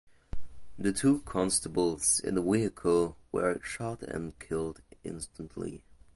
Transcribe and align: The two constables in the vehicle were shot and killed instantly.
The 0.79 0.93
two 0.93 1.21
constables 1.27 2.19
in 2.21 2.33
the 2.33 2.41
vehicle 2.41 3.17
were 3.31 3.59
shot 3.63 4.01
and 4.01 4.33
killed 4.39 4.81
instantly. 5.03 5.83